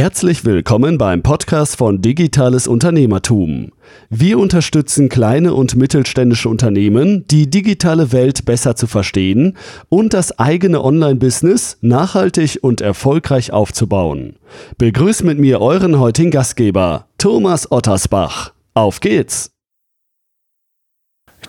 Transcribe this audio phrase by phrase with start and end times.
[0.00, 3.70] Herzlich willkommen beim Podcast von Digitales Unternehmertum.
[4.08, 9.58] Wir unterstützen kleine und mittelständische Unternehmen, die digitale Welt besser zu verstehen
[9.90, 14.36] und das eigene Online-Business nachhaltig und erfolgreich aufzubauen.
[14.78, 18.54] Begrüßt mit mir euren heutigen Gastgeber, Thomas Ottersbach.
[18.72, 19.50] Auf geht's!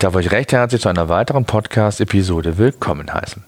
[0.02, 3.44] Ich darf euch recht herzlich zu einer weiteren Podcast-Episode willkommen heißen.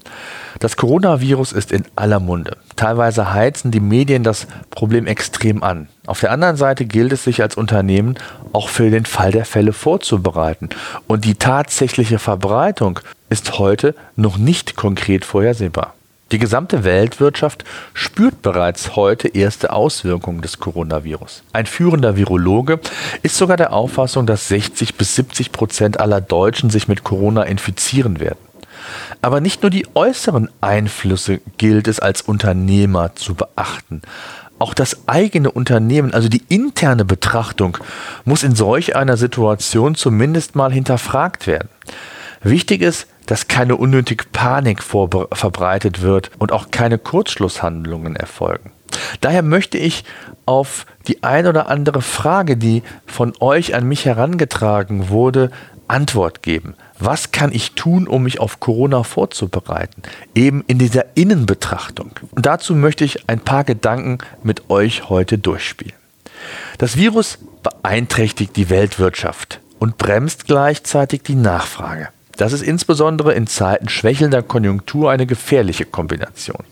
[0.59, 2.57] Das Coronavirus ist in aller Munde.
[2.75, 5.87] Teilweise heizen die Medien das Problem extrem an.
[6.05, 8.19] Auf der anderen Seite gilt es sich als Unternehmen
[8.51, 10.69] auch für den Fall der Fälle vorzubereiten.
[11.07, 12.99] Und die tatsächliche Verbreitung
[13.31, 15.95] ist heute noch nicht konkret vorhersehbar.
[16.33, 21.43] Die gesamte Weltwirtschaft spürt bereits heute erste Auswirkungen des Coronavirus.
[21.53, 22.79] Ein führender Virologe
[23.21, 28.19] ist sogar der Auffassung, dass 60 bis 70 Prozent aller Deutschen sich mit Corona infizieren
[28.19, 28.39] werden.
[29.21, 34.01] Aber nicht nur die äußeren Einflüsse gilt es als Unternehmer zu beachten.
[34.57, 37.77] Auch das eigene Unternehmen, also die interne Betrachtung,
[38.25, 41.69] muss in solch einer Situation zumindest mal hinterfragt werden.
[42.41, 48.71] Wichtig ist, dass keine unnötige Panik verbreitet wird und auch keine Kurzschlusshandlungen erfolgen.
[49.21, 50.03] Daher möchte ich
[50.45, 55.51] auf die ein oder andere Frage, die von euch an mich herangetragen wurde,
[55.87, 56.75] Antwort geben.
[56.97, 60.01] Was kann ich tun, um mich auf Corona vorzubereiten?
[60.33, 62.11] Eben in dieser Innenbetrachtung.
[62.31, 65.93] Und dazu möchte ich ein paar Gedanken mit euch heute durchspielen.
[66.77, 72.09] Das Virus beeinträchtigt die Weltwirtschaft und bremst gleichzeitig die Nachfrage.
[72.37, 76.63] Das ist insbesondere in Zeiten schwächelnder Konjunktur eine gefährliche Kombination.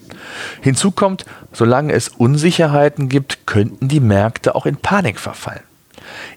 [0.62, 5.62] Hinzu kommt, solange es Unsicherheiten gibt, könnten die Märkte auch in Panik verfallen.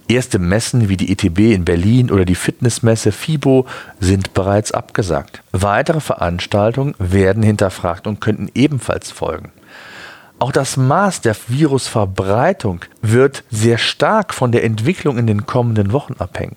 [0.08, 3.66] Erste Messen wie die ETB in Berlin oder die Fitnessmesse FIBO
[4.00, 5.42] sind bereits abgesagt.
[5.52, 9.50] Weitere Veranstaltungen werden hinterfragt und könnten ebenfalls folgen.
[10.38, 16.14] Auch das Maß der Virusverbreitung wird sehr stark von der Entwicklung in den kommenden Wochen
[16.18, 16.56] abhängen.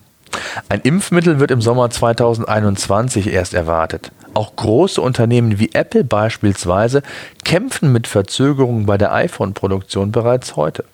[0.70, 4.11] Ein Impfmittel wird im Sommer 2021 erst erwartet.
[4.34, 7.02] Auch große Unternehmen wie Apple beispielsweise
[7.44, 10.86] kämpfen mit Verzögerungen bei der iPhone-Produktion bereits heute.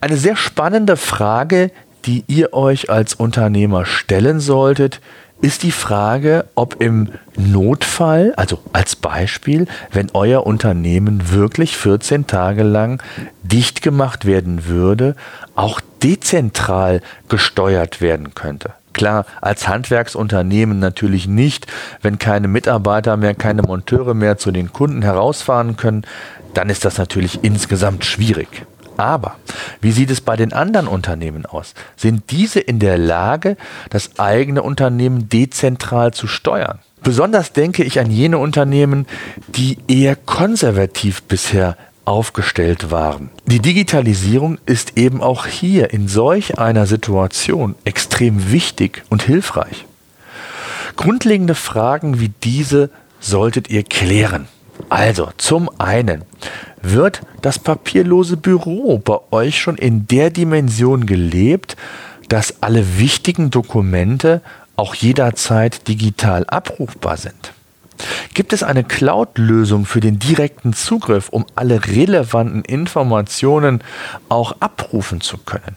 [0.00, 1.70] Eine sehr spannende Frage,
[2.06, 5.00] die ihr euch als Unternehmer stellen solltet,
[5.40, 12.62] ist die Frage, ob im Notfall, also als Beispiel, wenn euer Unternehmen wirklich 14 Tage
[12.64, 13.02] lang
[13.42, 15.14] dicht gemacht werden würde,
[15.54, 18.72] auch dezentral gesteuert werden könnte.
[18.98, 21.68] Klar, als Handwerksunternehmen natürlich nicht,
[22.02, 26.02] wenn keine Mitarbeiter mehr, keine Monteure mehr zu den Kunden herausfahren können,
[26.52, 28.66] dann ist das natürlich insgesamt schwierig.
[28.96, 29.36] Aber
[29.80, 31.74] wie sieht es bei den anderen Unternehmen aus?
[31.96, 33.56] Sind diese in der Lage,
[33.90, 36.80] das eigene Unternehmen dezentral zu steuern?
[37.04, 39.06] Besonders denke ich an jene Unternehmen,
[39.46, 41.76] die eher konservativ bisher
[42.08, 43.28] aufgestellt waren.
[43.46, 49.84] Die Digitalisierung ist eben auch hier in solch einer Situation extrem wichtig und hilfreich.
[50.96, 54.48] Grundlegende Fragen wie diese solltet ihr klären.
[54.88, 56.24] Also zum einen,
[56.82, 61.76] wird das papierlose Büro bei euch schon in der Dimension gelebt,
[62.28, 64.42] dass alle wichtigen Dokumente
[64.76, 67.52] auch jederzeit digital abrufbar sind?
[68.34, 73.82] Gibt es eine Cloud-Lösung für den direkten Zugriff, um alle relevanten Informationen
[74.28, 75.76] auch abrufen zu können?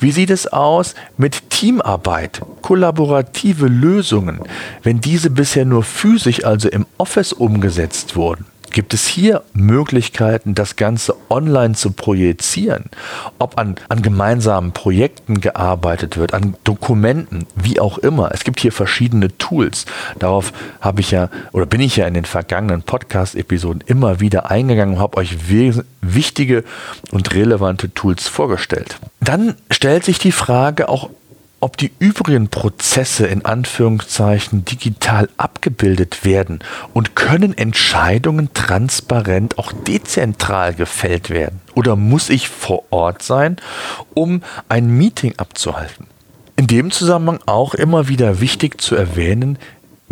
[0.00, 4.40] Wie sieht es aus mit Teamarbeit, kollaborative Lösungen,
[4.82, 8.46] wenn diese bisher nur physisch, also im Office umgesetzt wurden?
[8.72, 12.84] Gibt es hier Möglichkeiten, das Ganze online zu projizieren?
[13.38, 18.32] Ob an, an gemeinsamen Projekten gearbeitet wird, an Dokumenten, wie auch immer.
[18.32, 19.84] Es gibt hier verschiedene Tools.
[20.18, 24.94] Darauf habe ich ja oder bin ich ja in den vergangenen Podcast-Episoden immer wieder eingegangen
[24.94, 25.36] und habe euch
[26.00, 26.64] wichtige
[27.10, 28.98] und relevante Tools vorgestellt.
[29.20, 31.10] Dann stellt sich die Frage auch,
[31.62, 36.58] ob die übrigen Prozesse in Anführungszeichen digital abgebildet werden
[36.92, 41.60] und können Entscheidungen transparent auch dezentral gefällt werden?
[41.74, 43.56] Oder muss ich vor Ort sein,
[44.12, 46.08] um ein Meeting abzuhalten?
[46.56, 49.56] In dem Zusammenhang auch immer wieder wichtig zu erwähnen,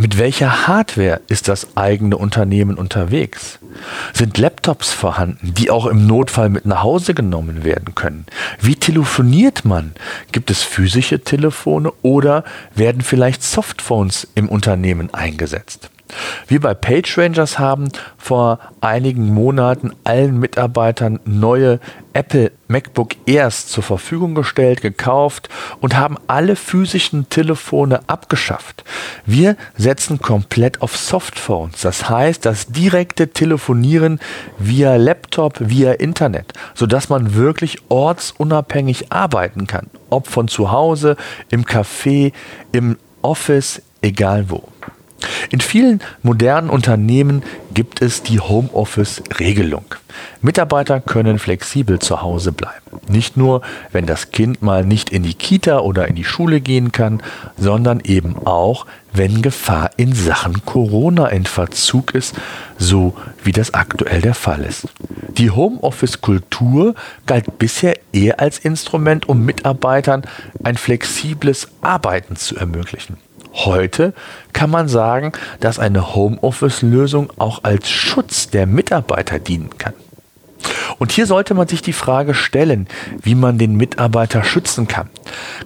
[0.00, 3.58] mit welcher Hardware ist das eigene Unternehmen unterwegs?
[4.14, 8.24] Sind Laptops vorhanden, die auch im Notfall mit nach Hause genommen werden können?
[8.62, 9.92] Wie telefoniert man?
[10.32, 12.44] Gibt es physische Telefone oder
[12.74, 15.90] werden vielleicht Softphones im Unternehmen eingesetzt?
[16.48, 21.80] Wir bei PageRangers haben vor einigen Monaten allen Mitarbeitern neue
[22.12, 25.48] Apple MacBook Airs zur Verfügung gestellt, gekauft
[25.80, 28.84] und haben alle physischen Telefone abgeschafft.
[29.26, 34.20] Wir setzen komplett auf Softphones, das heißt das direkte Telefonieren
[34.58, 41.16] via Laptop, via Internet, sodass man wirklich ortsunabhängig arbeiten kann, ob von zu Hause,
[41.50, 42.32] im Café,
[42.72, 44.64] im Office, egal wo.
[45.50, 47.42] In vielen modernen Unternehmen
[47.74, 49.84] gibt es die Homeoffice-Regelung.
[50.42, 52.80] Mitarbeiter können flexibel zu Hause bleiben.
[53.08, 53.62] Nicht nur,
[53.92, 57.22] wenn das Kind mal nicht in die Kita oder in die Schule gehen kann,
[57.56, 62.34] sondern eben auch, wenn Gefahr in Sachen Corona in Verzug ist,
[62.78, 64.86] so wie das aktuell der Fall ist.
[65.36, 66.94] Die Homeoffice-Kultur
[67.26, 70.22] galt bisher eher als Instrument, um Mitarbeitern
[70.64, 73.16] ein flexibles Arbeiten zu ermöglichen.
[73.52, 74.14] Heute
[74.52, 79.94] kann man sagen, dass eine Homeoffice-Lösung auch als Schutz der Mitarbeiter dienen kann.
[80.98, 82.86] Und hier sollte man sich die Frage stellen,
[83.22, 85.08] wie man den Mitarbeiter schützen kann.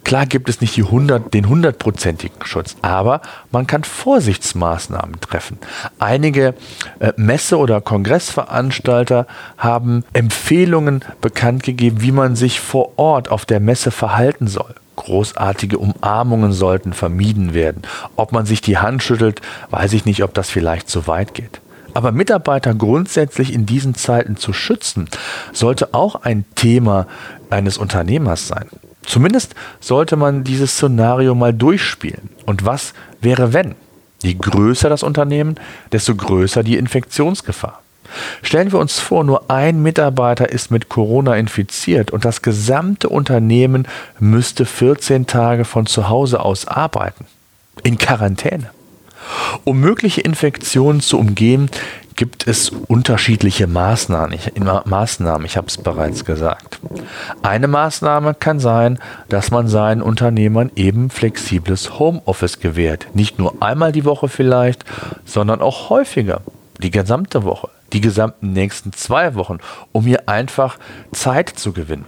[0.05, 3.21] Klar gibt es nicht 100, den hundertprozentigen Schutz, aber
[3.51, 5.59] man kann Vorsichtsmaßnahmen treffen.
[5.99, 6.55] Einige
[7.01, 9.27] äh, Messe- oder Kongressveranstalter
[9.59, 14.75] haben Empfehlungen bekannt gegeben, wie man sich vor Ort auf der Messe verhalten soll.
[14.97, 17.83] Großartige Umarmungen sollten vermieden werden.
[18.17, 21.61] Ob man sich die Hand schüttelt, weiß ich nicht, ob das vielleicht zu weit geht.
[21.95, 25.09] Aber Mitarbeiter grundsätzlich in diesen Zeiten zu schützen,
[25.53, 27.07] sollte auch ein Thema
[27.51, 28.67] eines Unternehmers sein.
[29.07, 32.31] Zumindest sollte man dieses Szenario mal durchspielen.
[32.47, 33.77] Und was wäre wenn?
[34.23, 35.57] Je größer das Unternehmen,
[35.93, 37.84] desto größer die Infektionsgefahr.
[38.43, 43.87] Stellen wir uns vor, nur ein Mitarbeiter ist mit Corona infiziert und das gesamte Unternehmen
[44.19, 47.27] müsste 14 Tage von zu Hause aus arbeiten.
[47.83, 48.71] In Quarantäne.
[49.65, 51.71] Um mögliche Infektionen zu umgehen,
[52.17, 54.33] gibt es unterschiedliche Maßnahmen.
[54.33, 54.53] Ich,
[54.85, 56.79] Maßnahmen, ich habe es bereits gesagt.
[57.43, 63.09] Eine Maßnahme kann sein, dass man seinen Unternehmern eben flexibles Homeoffice gewährt.
[63.15, 64.85] Nicht nur einmal die Woche vielleicht,
[65.25, 66.43] sondern auch häufiger,
[66.81, 69.59] die gesamte Woche die gesamten nächsten zwei Wochen,
[69.93, 70.79] um hier einfach
[71.13, 72.05] Zeit zu gewinnen.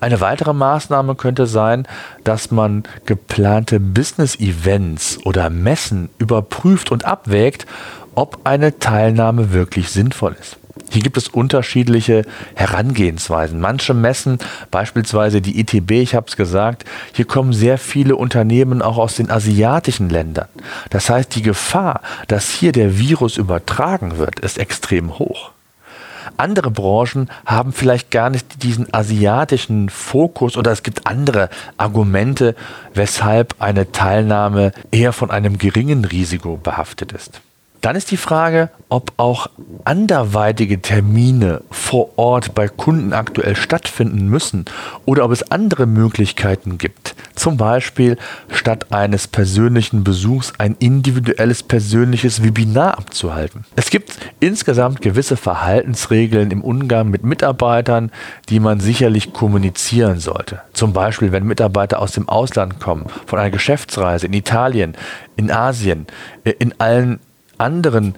[0.00, 1.86] Eine weitere Maßnahme könnte sein,
[2.24, 7.66] dass man geplante Business-Events oder Messen überprüft und abwägt,
[8.14, 10.56] ob eine Teilnahme wirklich sinnvoll ist.
[10.92, 12.24] Hier gibt es unterschiedliche
[12.54, 13.60] Herangehensweisen.
[13.60, 14.38] Manche messen,
[14.70, 19.30] beispielsweise die ITB, ich habe es gesagt, hier kommen sehr viele Unternehmen auch aus den
[19.30, 20.48] asiatischen Ländern.
[20.90, 25.52] Das heißt, die Gefahr, dass hier der Virus übertragen wird, ist extrem hoch.
[26.36, 32.54] Andere Branchen haben vielleicht gar nicht diesen asiatischen Fokus oder es gibt andere Argumente,
[32.94, 37.40] weshalb eine Teilnahme eher von einem geringen Risiko behaftet ist.
[37.80, 39.48] Dann ist die Frage, ob auch
[39.84, 44.64] anderweitige Termine vor Ort bei Kunden aktuell stattfinden müssen
[45.04, 47.14] oder ob es andere Möglichkeiten gibt.
[47.34, 48.16] Zum Beispiel
[48.50, 53.64] statt eines persönlichen Besuchs ein individuelles persönliches Webinar abzuhalten.
[53.76, 58.10] Es gibt insgesamt gewisse Verhaltensregeln im Umgang mit Mitarbeitern,
[58.48, 60.62] die man sicherlich kommunizieren sollte.
[60.72, 64.96] Zum Beispiel, wenn Mitarbeiter aus dem Ausland kommen, von einer Geschäftsreise in Italien,
[65.36, 66.06] in Asien,
[66.44, 67.20] äh, in allen
[67.58, 68.14] anderen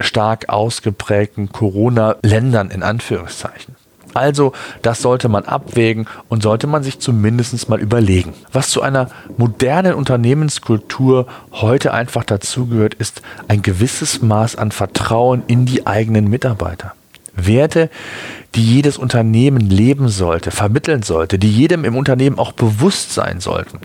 [0.00, 3.76] stark ausgeprägten Corona-Ländern in Anführungszeichen.
[4.14, 4.52] Also,
[4.82, 8.32] das sollte man abwägen und sollte man sich zumindest mal überlegen.
[8.52, 15.66] Was zu einer modernen Unternehmenskultur heute einfach dazugehört, ist ein gewisses Maß an Vertrauen in
[15.66, 16.94] die eigenen Mitarbeiter.
[17.46, 17.90] Werte,
[18.54, 23.78] die jedes Unternehmen leben sollte, vermitteln sollte, die jedem im Unternehmen auch bewusst sein sollten.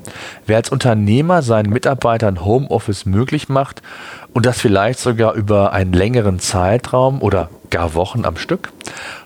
[0.45, 3.81] Wer als Unternehmer seinen Mitarbeitern Homeoffice möglich macht
[4.33, 8.71] und das vielleicht sogar über einen längeren Zeitraum oder gar Wochen am Stück,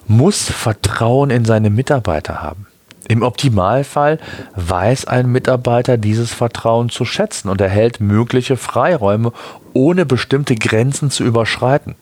[0.07, 2.67] muss Vertrauen in seine Mitarbeiter haben.
[3.07, 4.19] Im Optimalfall
[4.55, 9.31] weiß ein Mitarbeiter dieses Vertrauen zu schätzen und erhält mögliche Freiräume,
[9.73, 11.95] ohne bestimmte Grenzen zu überschreiten.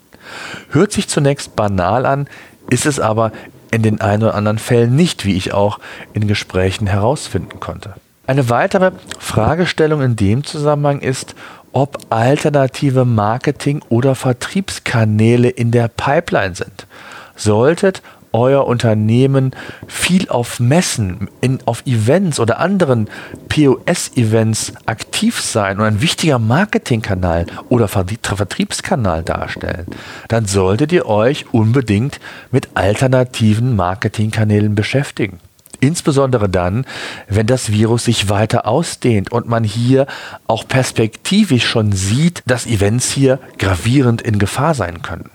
[0.69, 2.27] Hört sich zunächst banal an,
[2.69, 3.31] ist es aber
[3.71, 5.79] in den ein oder anderen Fällen nicht, wie ich auch
[6.13, 7.95] in Gesprächen herausfinden konnte.
[8.27, 11.35] Eine weitere Fragestellung in dem Zusammenhang ist,
[11.73, 16.87] ob alternative Marketing- oder Vertriebskanäle in der Pipeline sind.
[17.35, 18.01] Solltet
[18.35, 19.51] euer Unternehmen
[19.87, 23.09] viel auf Messen, in, auf Events oder anderen
[23.47, 29.85] POS-Events aktiv sein und ein wichtiger Marketingkanal oder Vertriebskanal darstellen,
[30.27, 32.19] dann solltet ihr euch unbedingt
[32.51, 35.39] mit alternativen Marketingkanälen beschäftigen.
[35.79, 36.85] Insbesondere dann,
[37.27, 40.07] wenn das Virus sich weiter ausdehnt und man hier
[40.47, 45.29] auch perspektivisch schon sieht, dass Events hier gravierend in Gefahr sein können.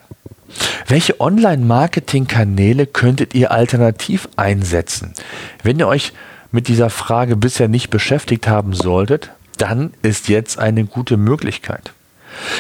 [0.91, 5.15] Welche Online-Marketing-Kanäle könntet ihr alternativ einsetzen?
[5.63, 6.13] Wenn ihr euch
[6.51, 11.93] mit dieser Frage bisher nicht beschäftigt haben solltet, dann ist jetzt eine gute Möglichkeit.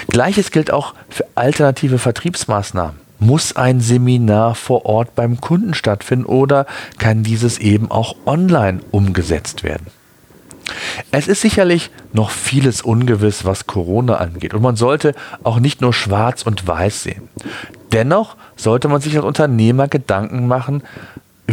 [0.06, 3.00] Gleiches gilt auch für alternative Vertriebsmaßnahmen.
[3.18, 6.66] Muss ein Seminar vor Ort beim Kunden stattfinden oder
[6.98, 9.88] kann dieses eben auch online umgesetzt werden?
[11.10, 14.54] Es ist sicherlich noch vieles ungewiss, was Corona angeht.
[14.54, 17.28] Und man sollte auch nicht nur schwarz und weiß sehen.
[17.92, 20.82] Dennoch sollte man sich als Unternehmer Gedanken machen,